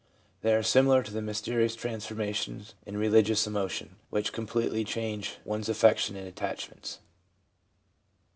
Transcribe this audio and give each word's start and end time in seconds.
They 0.41 0.55
are 0.55 0.63
similar 0.63 1.03
to 1.03 1.13
the 1.13 1.21
mys 1.21 1.43
terious 1.43 1.77
transformations 1.77 2.73
in 2.87 2.97
religious 2.97 3.45
emotion, 3.45 3.97
which 4.09 4.33
completely 4.33 4.83
change 4.83 5.37
one's 5.45 5.69
affections 5.69 6.17
and 6.17 6.27
attachments. 6.27 7.01